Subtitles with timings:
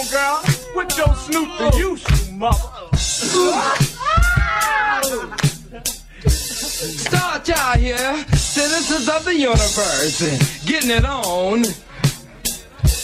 [0.00, 0.42] On, come on, girl.
[0.74, 2.96] Put your snoot to use, you mother.
[6.30, 11.62] Star Child here, citizens of the universe, getting it on,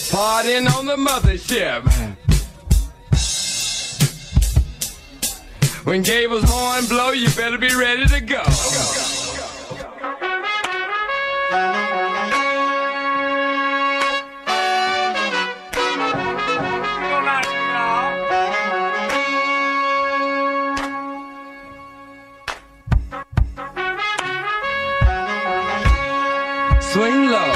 [0.09, 1.83] partying on the mothership.
[5.85, 8.43] When Gable's horn blow, you better be ready to go.
[11.49, 12.16] Good
[26.97, 27.53] Swing low,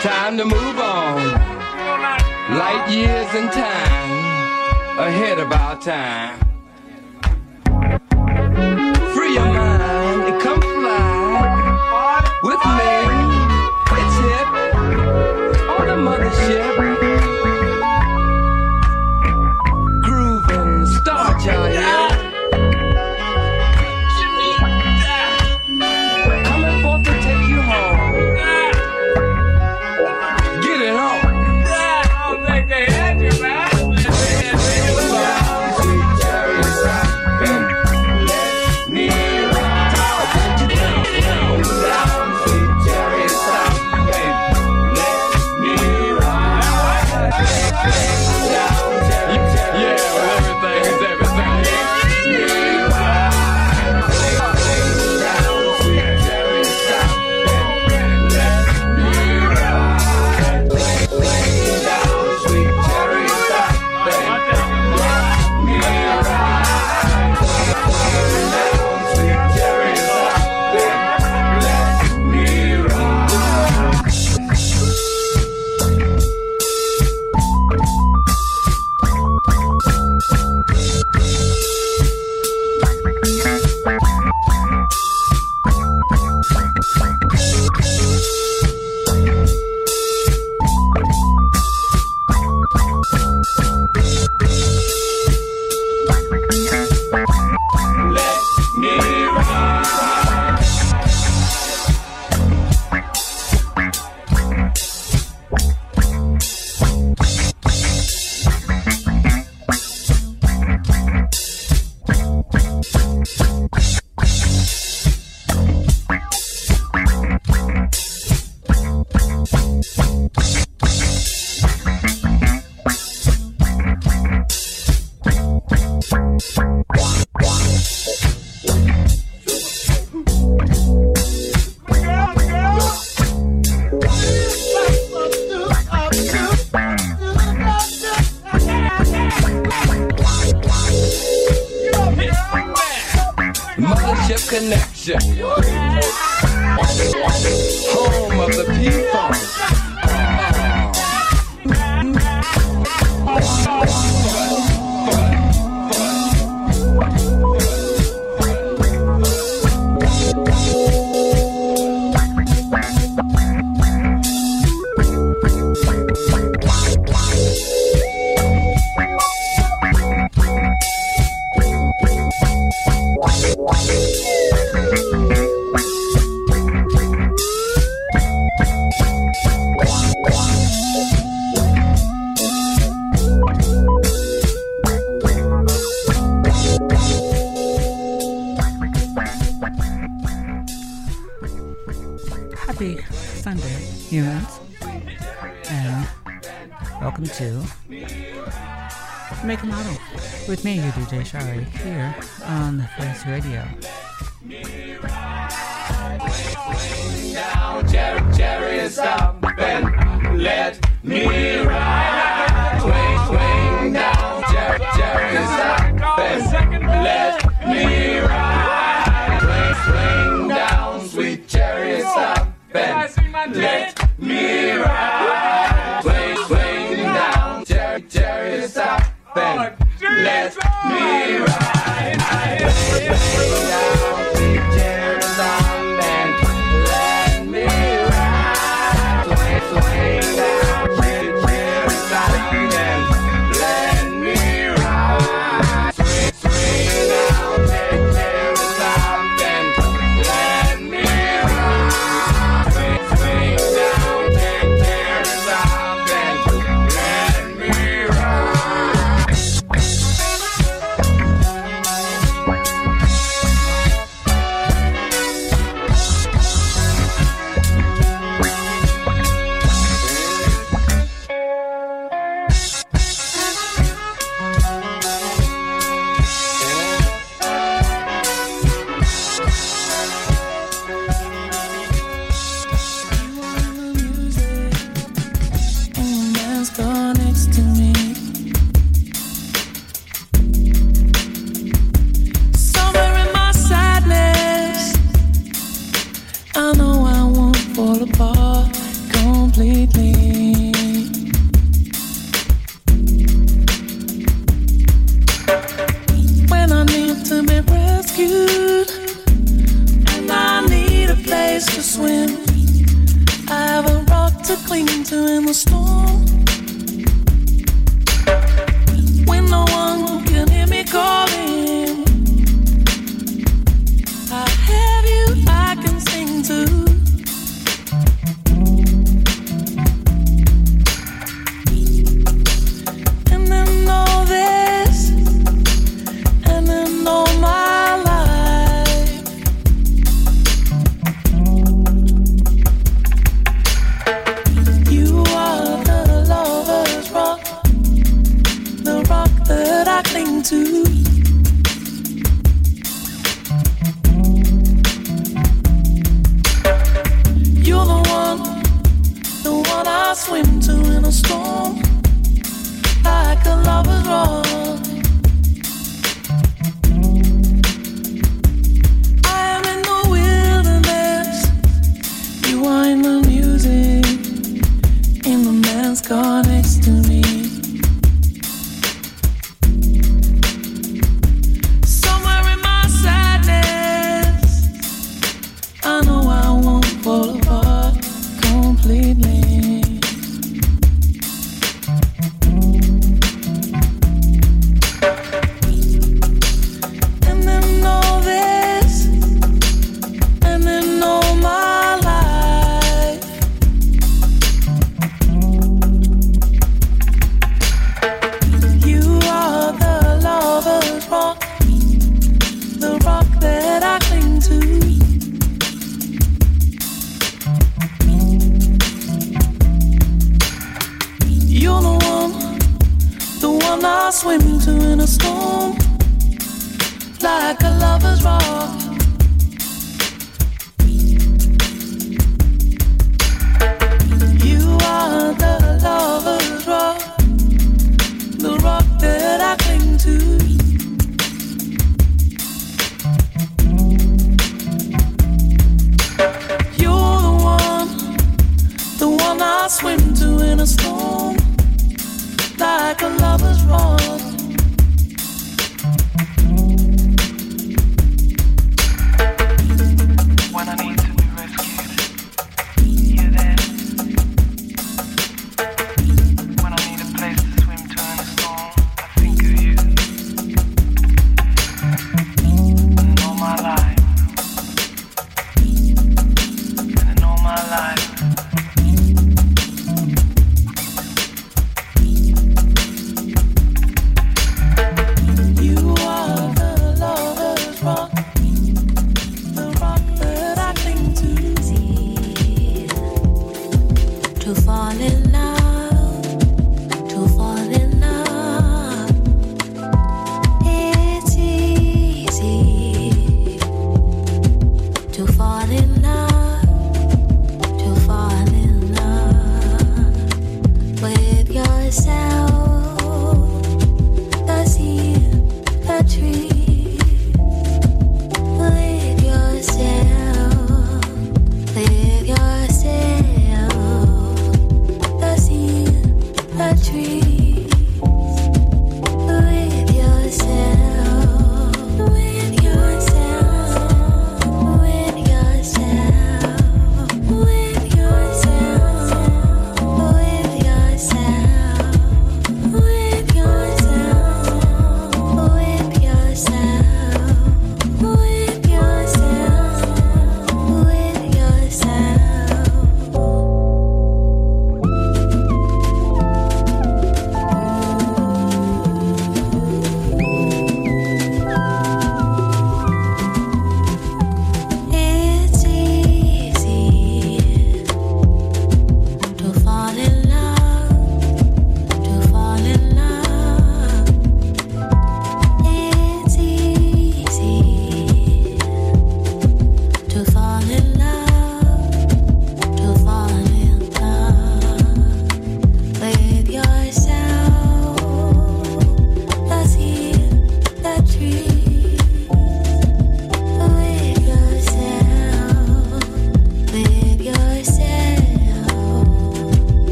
[0.00, 1.16] time to move on.
[2.56, 6.51] Light years in time, ahead of our time.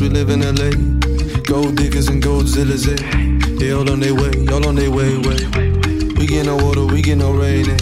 [0.00, 0.70] we live in LA.
[1.44, 3.56] Gold diggers and goldzillas, eh?
[3.58, 5.38] They all on their way, all on their way, way.
[6.18, 7.76] We get no water, we get no rain, eh?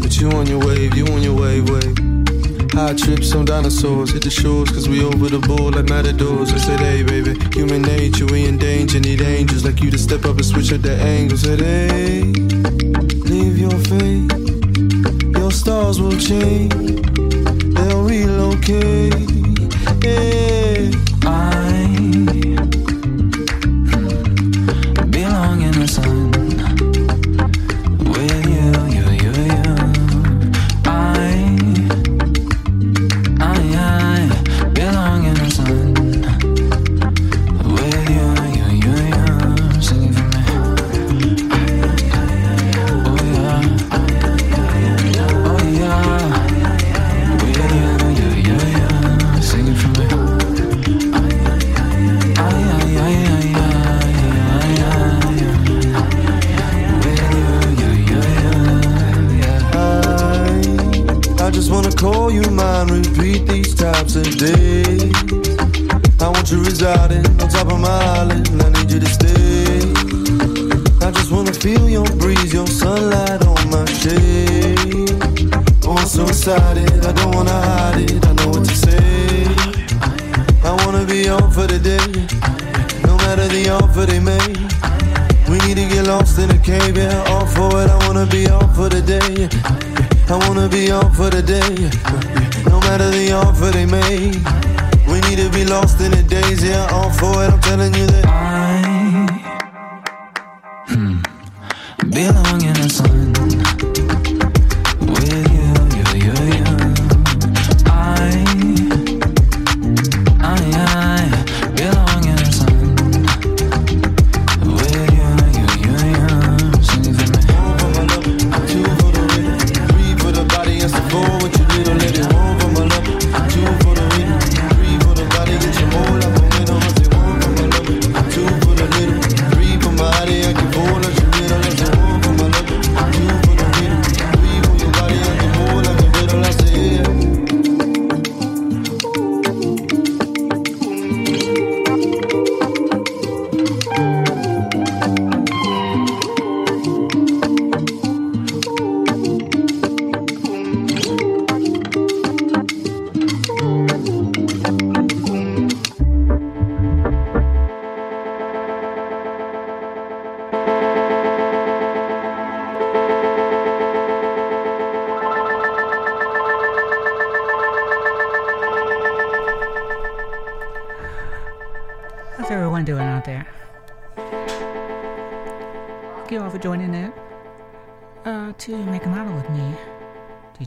[0.00, 1.94] But you on your wave, you on your wave, way.
[2.72, 6.52] High trips on dinosaurs, hit the shores, cause we over the bull like matadors.
[6.52, 10.24] I said, hey, baby, human nature, we in danger, need angels like you to step
[10.26, 11.42] up and switch up the angles.
[11.42, 12.22] Said, hey,
[13.24, 14.30] leave your fate,
[15.36, 16.74] your stars will change,
[17.74, 19.28] they'll relocate.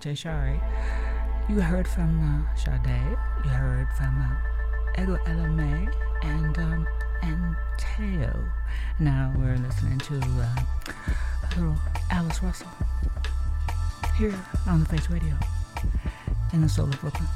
[0.01, 0.59] DJ Sharee.
[1.47, 5.87] You heard from uh, Sade, you heard from uh, Ego Ella May,
[6.23, 6.87] and um,
[7.21, 8.43] and Teo.
[8.99, 10.55] Now we're listening to uh,
[11.55, 11.75] little
[12.09, 12.67] Alice Russell
[14.17, 14.33] here
[14.67, 15.37] on the Face Radio
[16.51, 17.27] in the soul of Brooklyn.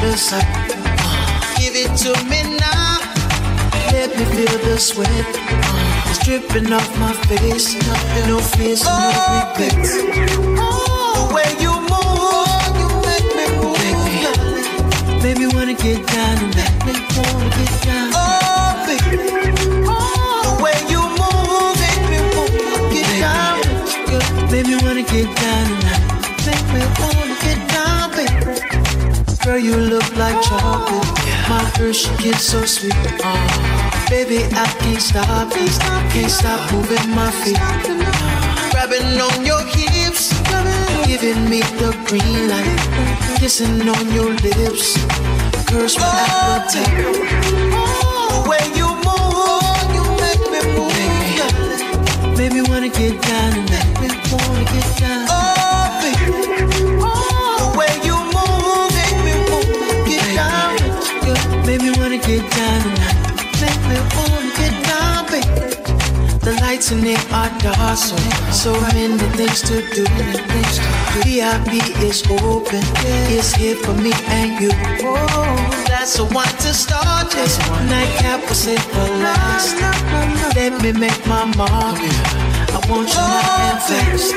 [0.00, 0.46] The sight.
[1.58, 2.98] Give it to me now.
[3.92, 5.08] Let me feel the sweat.
[6.10, 7.74] It's dripping off my face.
[8.28, 8.94] No fears, no
[9.34, 9.90] regrets.
[10.58, 13.78] Oh, when you move, you make me move.
[15.22, 17.53] Baby, baby wanna get down and make me wanna
[29.54, 31.06] Girl, you look like chocolate.
[31.48, 32.92] My girl, she gets so sweet.
[33.22, 35.70] Oh, baby, I can't stop it.
[36.10, 37.56] Can't stop moving my feet.
[38.72, 40.32] Grabbing on your hips,
[41.06, 43.38] giving me the green light.
[43.38, 44.98] Kissing on your lips,
[45.70, 46.90] curse my appetite.
[47.70, 52.36] Oh, when you move, you make me move.
[52.36, 55.23] Baby, wanna get down and make me wanna get down.
[66.84, 68.14] The it are dark, so
[68.52, 70.04] so many things to do.
[70.04, 72.82] The VIP is open,
[73.32, 74.70] it's here for me and you.
[75.00, 77.56] Oh, that's the one to start this.
[77.88, 79.80] Nightcap will save for last.
[80.56, 81.96] Let me make my mark.
[82.68, 84.34] I want you now and fast.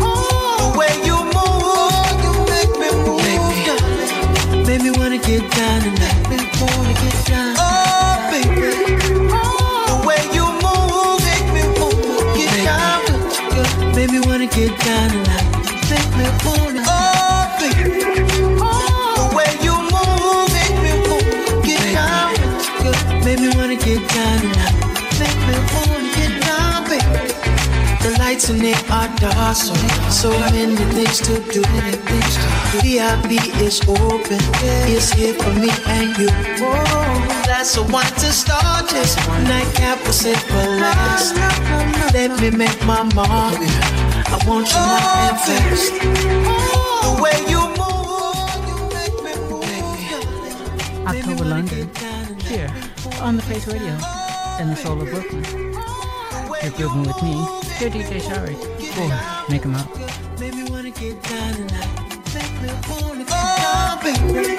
[0.00, 1.57] Oh, when you move,
[14.88, 15.12] in
[15.90, 16.24] it makes me
[20.82, 22.34] feel good get down
[22.82, 24.42] get made me wanna get down
[25.18, 26.32] get the mood get
[28.02, 29.74] the lights tonight are dark, so
[30.08, 31.62] so many things to do.
[32.80, 34.40] VIP is open,
[34.88, 36.28] it's here for me and you.
[36.60, 39.16] Oh, that's the one to start this.
[39.44, 41.34] Nightcap will sit for last.
[42.14, 43.97] Let me make my mark.
[44.48, 45.92] I want you now and fast.
[46.48, 47.52] Oh, when oh.
[47.52, 51.06] you move, you make me move.
[51.06, 51.90] October London,
[52.44, 52.72] here
[53.20, 53.92] on the Face Radio
[54.58, 55.44] in the soul of Brooklyn.
[56.62, 57.34] You're grooving with me,
[57.78, 58.56] your DJ Sharee,
[58.94, 60.08] for Make and Model.
[60.38, 62.08] Baby, wanna get down tonight.
[62.32, 64.57] Make me wanna get down, oh, baby.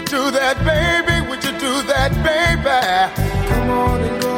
[0.00, 1.28] You do that, baby?
[1.28, 3.48] Would you do that, baby?
[3.50, 4.29] Come on and go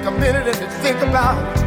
[0.00, 1.64] take a minute and think about it?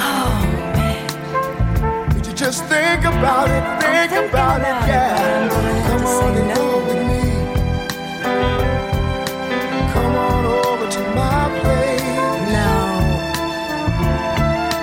[0.00, 0.40] Oh,
[0.74, 2.14] man.
[2.14, 3.62] Would you just think about it?
[3.82, 5.48] Think about it, yeah.
[5.88, 7.22] Come on and go with me.
[9.92, 12.02] Come on over to my place.
[12.56, 12.72] No.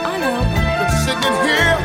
[0.05, 0.39] I know.
[0.53, 1.77] You've been sitting in here.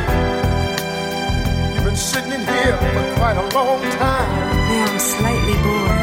[1.73, 4.29] You've been sitting in here for quite a long time.
[4.69, 5.99] Yeah, I'm slightly bored.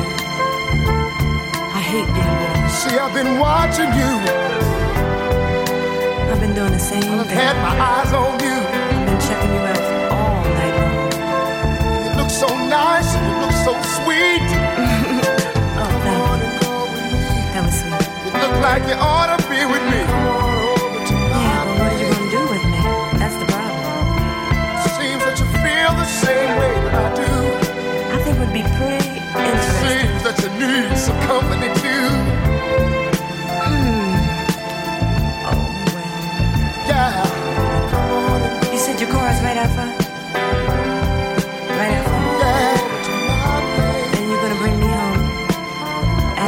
[1.79, 2.71] I hate being bored.
[2.71, 4.74] See, I've been watching you.
[6.35, 7.21] I've been doing the same thing.
[7.21, 8.59] I've had my eyes on you.
[8.59, 9.79] I've been checking you out
[10.11, 11.07] all night long.
[12.03, 13.07] You look so nice.
[13.15, 13.73] You look so
[14.03, 14.43] sweet.
[15.79, 16.75] oh, thank you.
[17.55, 18.03] That was sweet.
[18.27, 20.03] You look like you ought to be with me.
[21.39, 22.83] Yeah, but what are you gonna do with me?
[23.23, 23.79] That's the problem.
[24.99, 27.31] Seems that you feel the same way that I do.
[28.11, 30.03] I think it would be pretty interesting.
[30.03, 31.74] Seems that you need some company.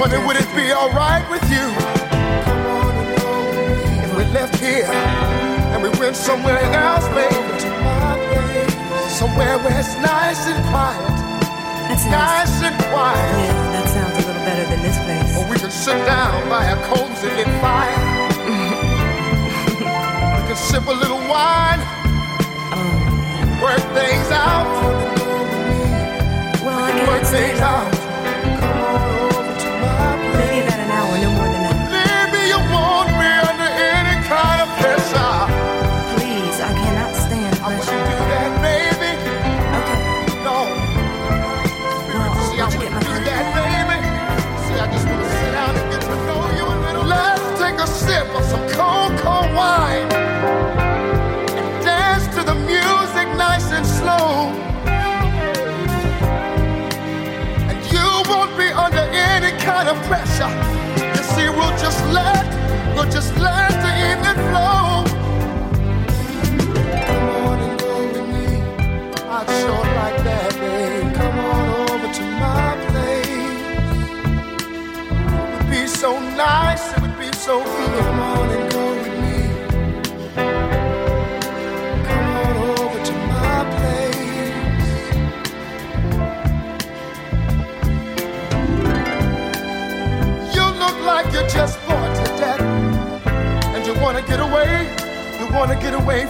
[0.06, 1.66] Wonder would it be alright with you?
[4.06, 7.34] If we left here and we went somewhere else, baby.
[9.10, 11.16] Somewhere where it's nice and quiet.
[11.90, 12.62] That's nice.
[12.62, 13.18] and quiet.
[13.18, 15.36] Yeah, that sounds a little better than this place.
[15.38, 17.98] Or we can sit down by a cozy lit fire.
[20.38, 21.82] we can sip a little wine.
[22.70, 23.58] Oh.
[23.60, 24.70] Work things out.
[26.62, 27.95] Well, I can work things out.
[63.26, 63.55] Just let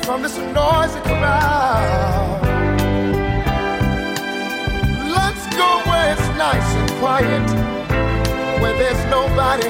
[0.06, 2.40] from this noisy crowd.
[5.18, 7.46] Let's go where it's nice and quiet,
[8.62, 9.68] where there's nobody,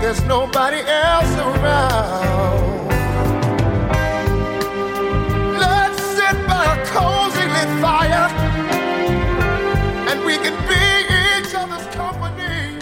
[0.00, 2.88] there's nobody else around.
[5.56, 8.28] Let's sit by a cozy lit fire,
[10.10, 10.82] and we can be
[11.22, 12.80] each other's company.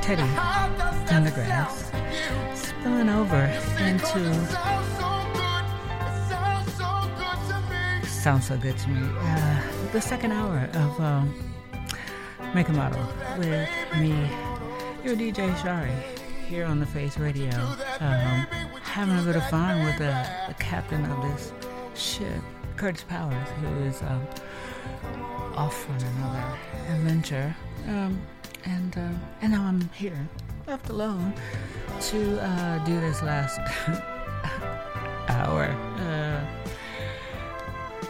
[0.00, 0.22] Teddy
[1.04, 1.90] Pendergrass
[2.54, 4.70] spilling over into
[8.06, 9.00] sounds so good to me.
[9.18, 9.62] Uh,
[9.92, 11.34] the second hour of um,
[12.54, 13.02] Make and Model
[13.38, 13.68] with
[13.98, 14.10] me,
[15.02, 15.90] your DJ Sharee,
[16.46, 17.48] here on the Face Radio,
[18.00, 18.46] um,
[18.82, 21.52] having a bit of fun with the, the captain of this
[21.94, 22.42] ship,
[22.76, 24.26] Curtis Powers, who is um,
[25.56, 26.58] off on another
[26.90, 27.56] adventure.
[27.88, 28.20] Um,
[28.66, 29.08] and uh,
[29.40, 30.28] and now I'm here,
[30.66, 31.32] left alone,
[32.00, 33.58] to uh, do this last
[35.28, 35.64] hour.
[35.98, 36.44] Uh,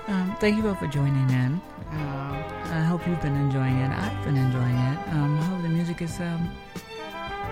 [0.09, 1.61] um, thank you all for joining in.
[1.93, 3.91] Uh, I hope you've been enjoying it.
[3.91, 4.99] I've been enjoying it.
[5.13, 6.51] Um, I hope the music is um,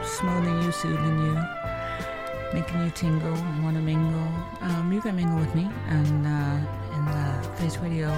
[0.03, 1.39] smoothing you, soothing you,
[2.53, 4.29] making you tingle and want to mingle.
[4.61, 6.59] Um, you can mingle with me and uh,
[6.97, 8.13] in the Face Radio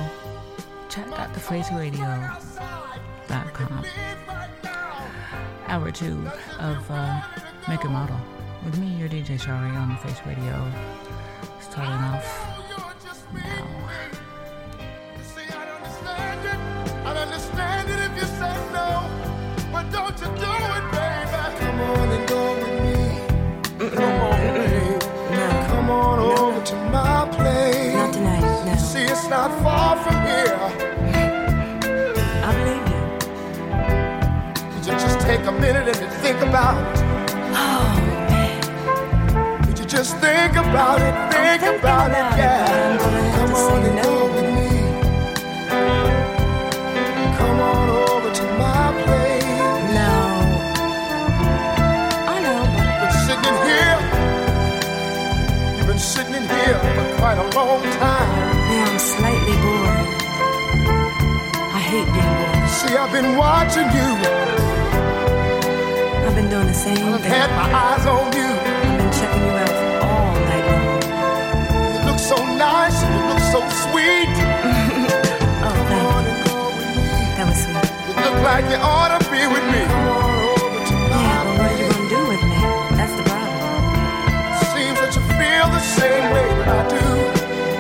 [0.89, 3.85] chat.thefaceradio.com.
[5.69, 6.27] Hour two
[6.59, 7.21] of uh,
[7.69, 8.17] Make and Model
[8.65, 10.73] with me, your DJ Sharee on the Face Radio.
[11.61, 12.25] Starting off
[13.35, 13.67] now.
[17.07, 19.09] I'd understand it if you said no,
[19.73, 21.43] but don't you do it, baby.
[21.61, 22.99] Come on and go with me.
[23.97, 24.99] Come on, baby.
[25.69, 27.95] Come on over to my place.
[27.95, 28.75] Not tonight, no.
[28.77, 30.59] See, it's not far from here.
[32.43, 33.03] I believe you.
[34.73, 37.10] Could you just take a minute and think about it?
[37.53, 37.93] Oh,
[39.67, 41.15] you just think about it?
[41.33, 42.99] Think about it, yeah.
[42.99, 43.97] Come on and
[44.35, 44.71] with me.
[47.39, 49.45] Come on over to my place.
[49.99, 50.15] No.
[52.33, 52.61] I know,
[53.01, 53.99] Been sitting here.
[55.77, 58.31] You've been sitting in here for quite a long time.
[58.71, 59.99] Yeah, I'm slightly bored.
[61.75, 62.69] I hate being bored.
[62.71, 64.70] See, I've been watching you.
[66.51, 68.43] Been doing the same I've had my eyes on you.
[68.43, 69.71] I've been checking you out
[70.03, 71.95] all night long.
[71.95, 72.97] You look so nice.
[73.07, 74.31] You look so sweet.
[75.63, 76.51] Oh, thank you.
[77.37, 77.87] That was sweet.
[78.09, 79.83] You look like you ought to be with me.
[81.23, 82.59] Yeah, but what are you gonna do with me?
[82.99, 83.63] That's the problem.
[84.75, 87.07] Seems that you feel the same way that I do.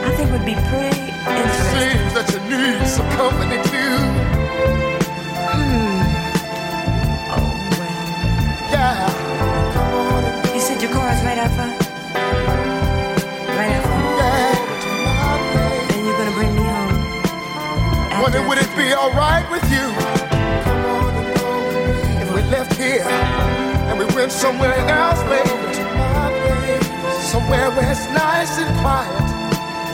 [0.06, 1.74] I think it would be pretty interesting.
[1.74, 3.69] Seems that you need some company
[18.20, 19.86] Wonder would it be alright with you
[22.20, 25.48] if we left here and we went somewhere else, baby?
[27.32, 29.20] Somewhere where it's nice and quiet.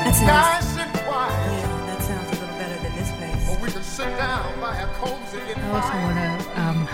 [0.03, 1.53] That's nice and quiet.
[1.53, 3.49] Yeah, that sounds a little better than this place.
[3.49, 6.89] Or we can sit down by a cozy and I also want to um,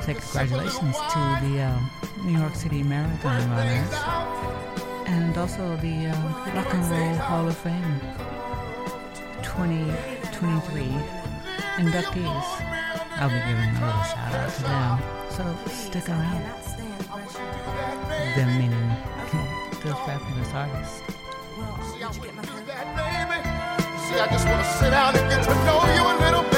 [0.00, 1.90] say congratulations to the um,
[2.24, 3.92] New York City Marathon runners
[5.06, 6.24] and also the um,
[6.54, 8.33] Rock and Roll Hall of Fame.
[9.56, 10.82] 2023
[11.78, 12.48] inductees.
[13.16, 14.98] I'll be giving a little shout out to them.
[15.30, 16.42] So stick around.
[18.34, 18.88] Them meaning
[19.84, 21.02] those fabulous artists.
[24.02, 26.53] See, I just want to sit down and get to know you a little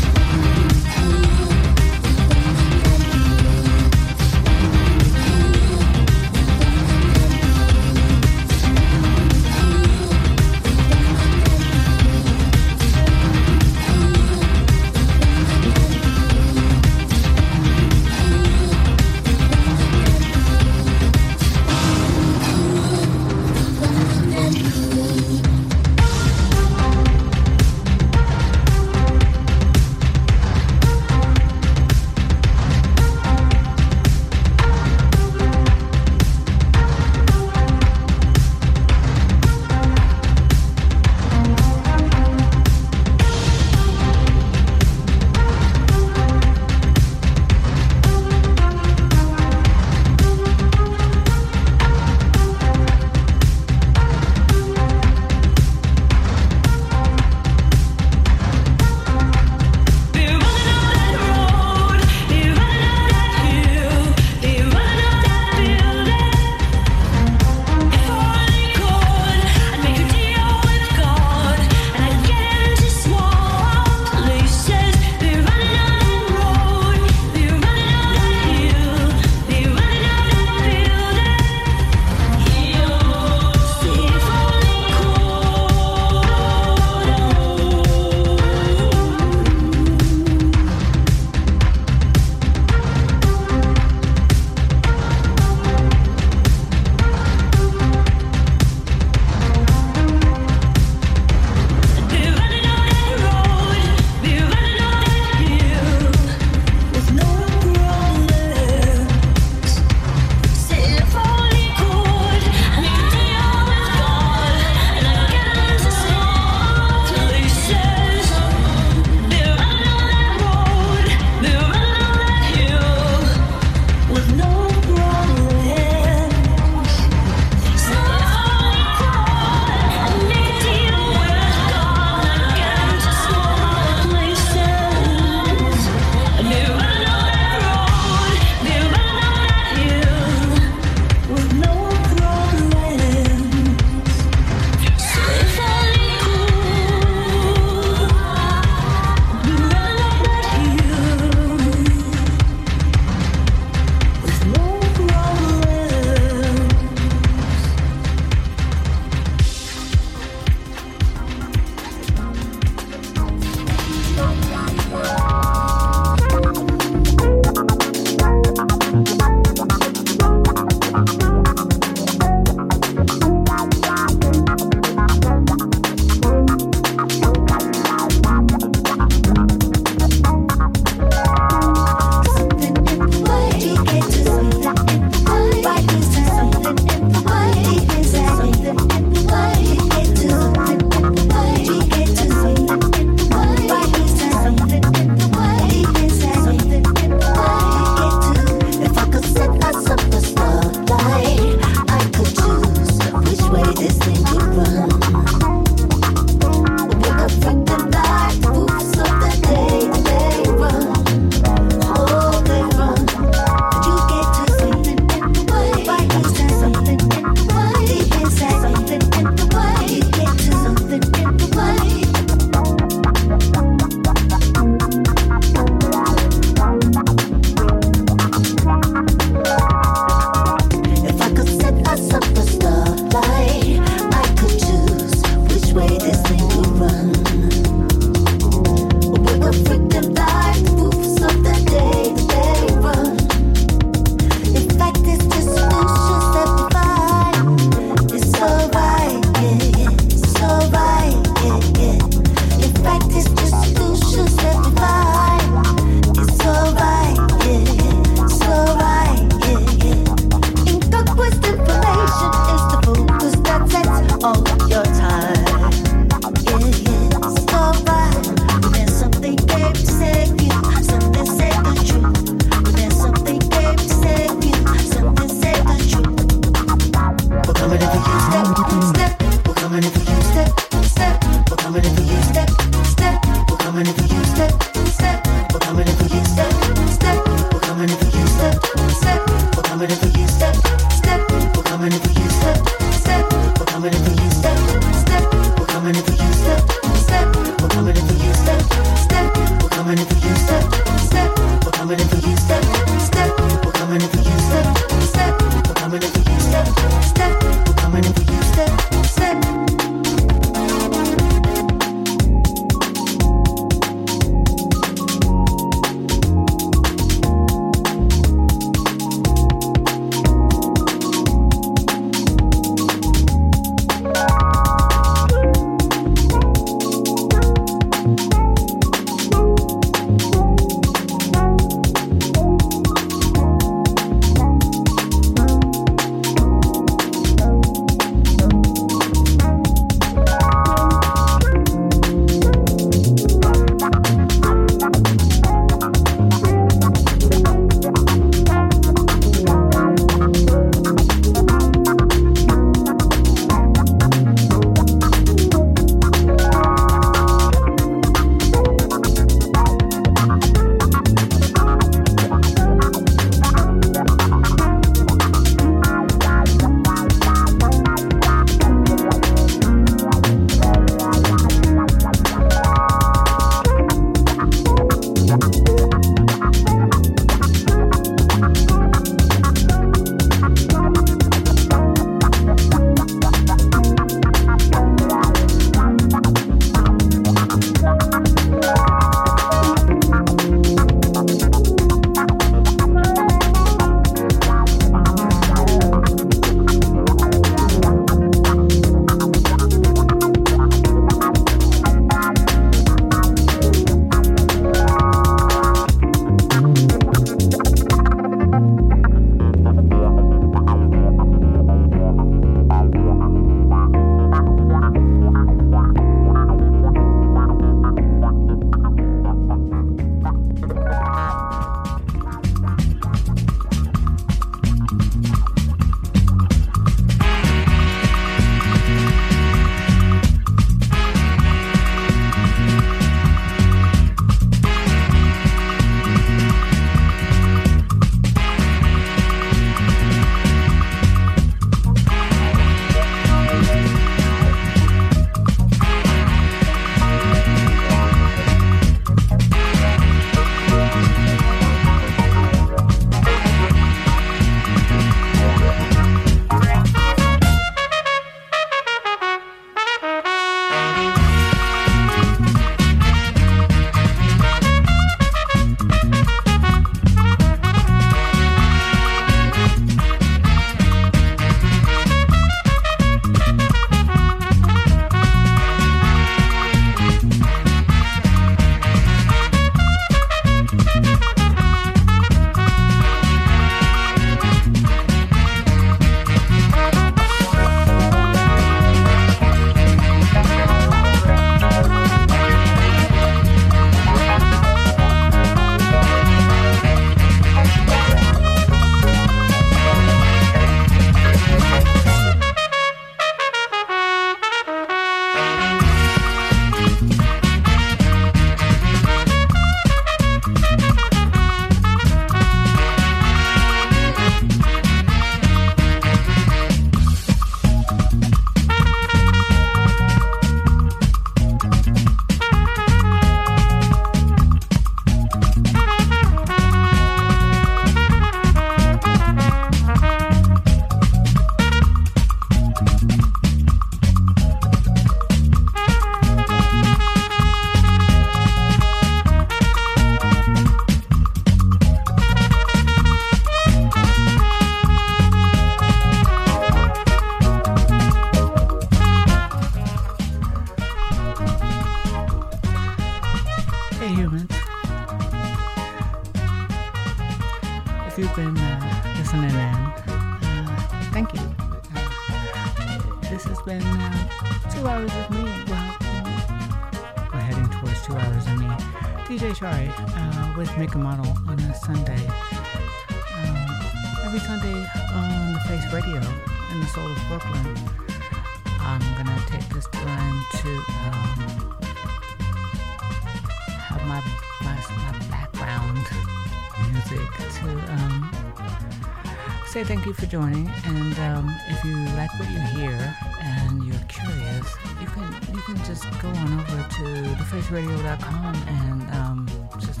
[590.08, 590.66] you for joining.
[590.84, 594.66] And um, if you like what you hear and you're curious,
[595.00, 597.04] you can you can just go on over to
[597.36, 599.48] thefaceradio.com and um,
[599.78, 600.00] just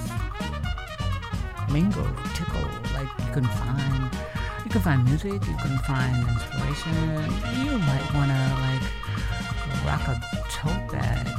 [1.70, 2.68] mingle, tickle.
[2.94, 4.10] Like you can find
[4.64, 6.94] you can find music, you can find inspiration.
[7.64, 10.20] You might wanna like rock a
[10.50, 11.37] tote bag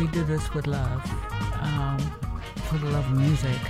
[0.00, 1.04] We do this with love,
[1.60, 1.98] um,
[2.64, 3.60] for the love of music.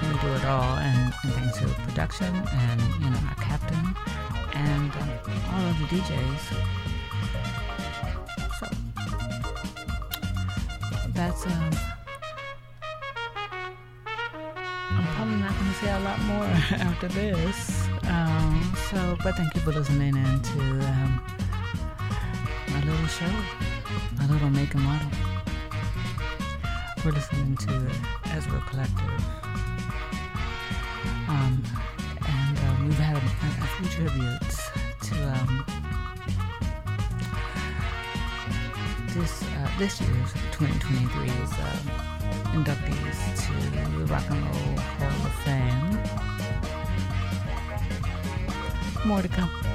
[0.00, 3.94] We do it all, and, and thanks to production and you know our captain
[4.54, 5.10] and um,
[5.52, 6.38] all of the DJs.
[8.58, 8.68] So
[11.12, 11.70] that's um.
[14.96, 16.44] I'm probably not going to say a lot more
[16.88, 17.86] after this.
[18.04, 21.20] Um, so, but thank you for listening in to um,
[22.68, 23.30] my little show,
[24.16, 25.08] my little make and model.
[27.04, 27.90] We're listening to
[28.26, 29.24] Ezra Collective.
[31.28, 31.62] Um,
[32.26, 34.70] and um, we've had a, a few tributes
[35.02, 35.64] to um,
[39.08, 41.84] this uh, this year's 2023's um,
[42.54, 43.52] inductees to
[43.98, 45.90] the Rock and Roll Hall of Fame.
[49.06, 49.73] More to come.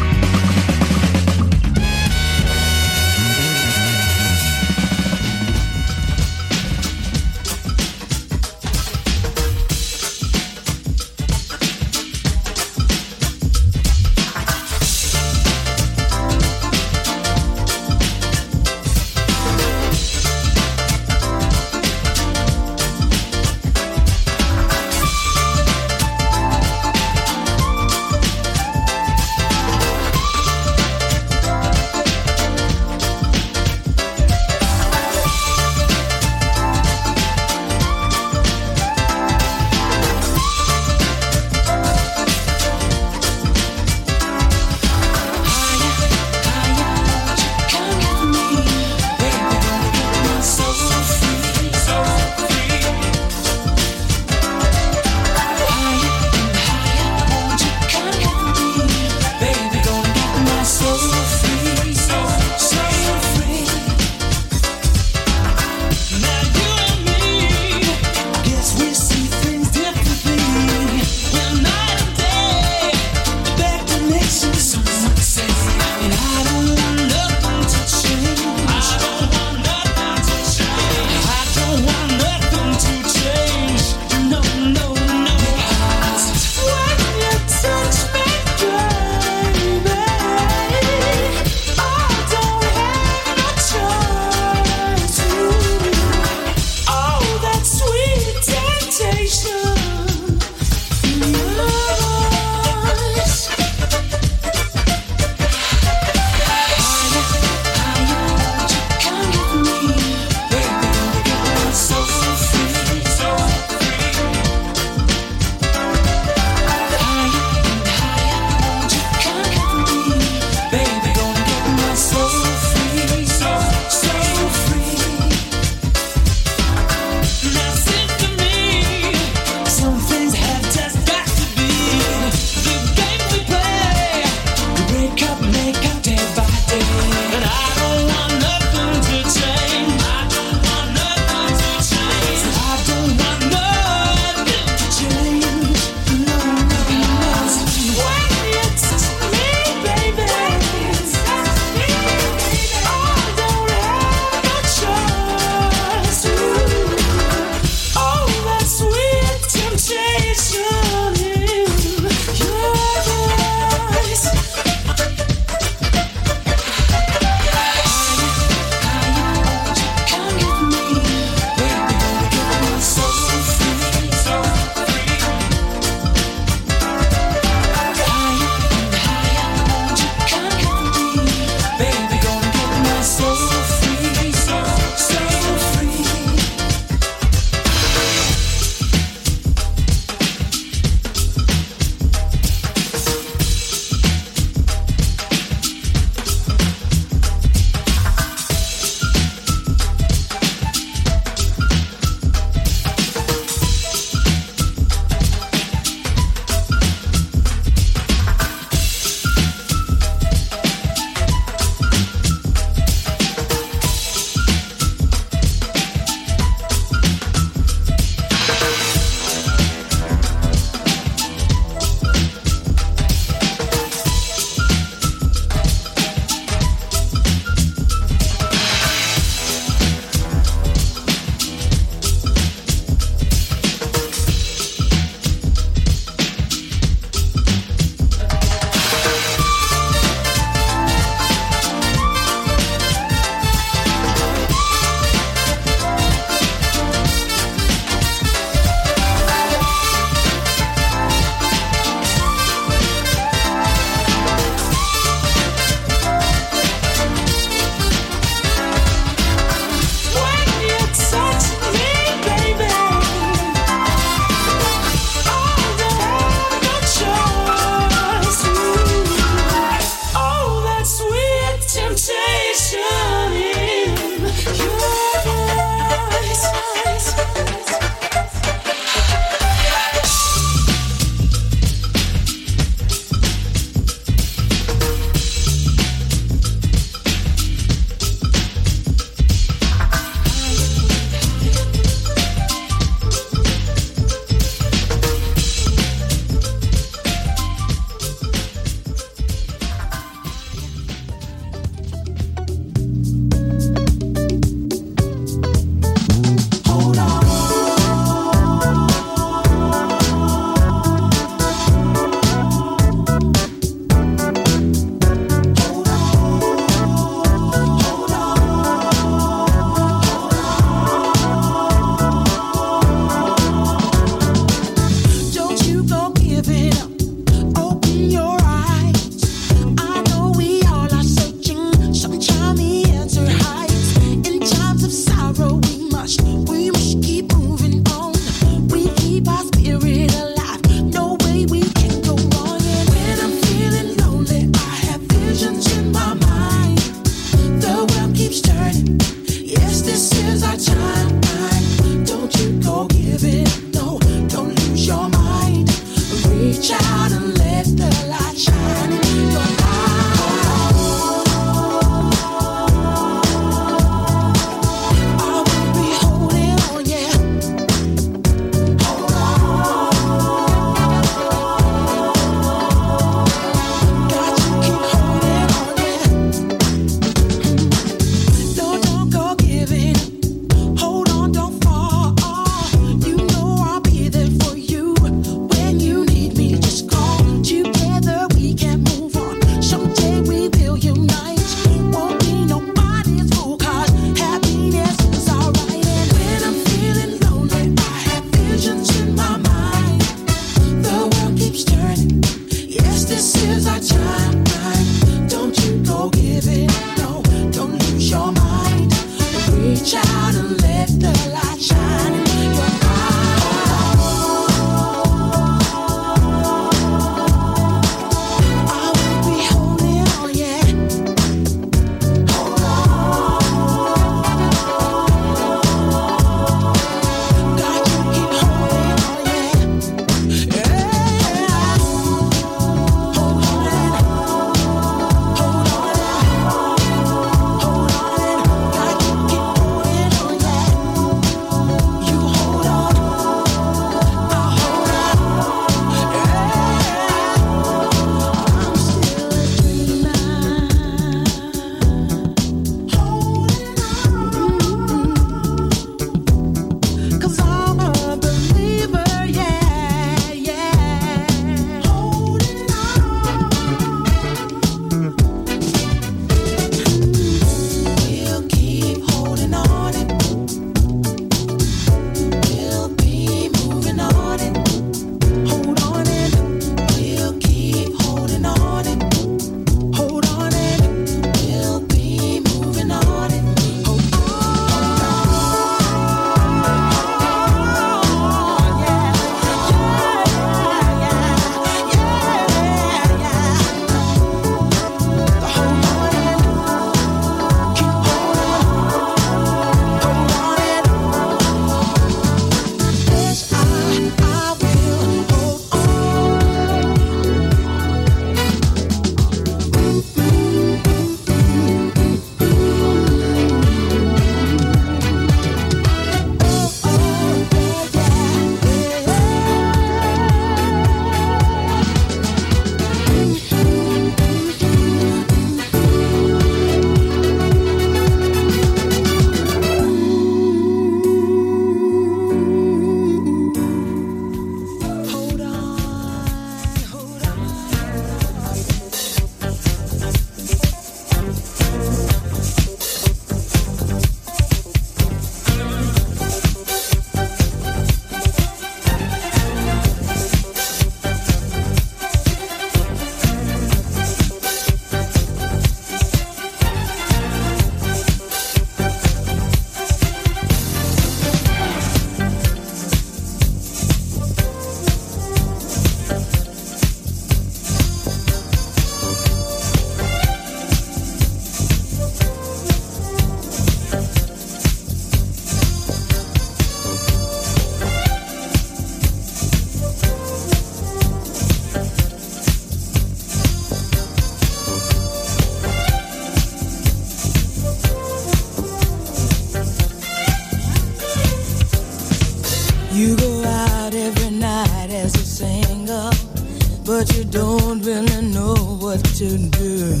[597.68, 600.00] don't really know what to do.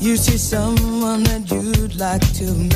[0.00, 2.75] You see someone that you'd like to meet